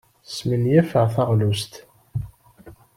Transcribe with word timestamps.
Smenyafeɣ 0.33 1.05
taɣlust. 1.15 1.73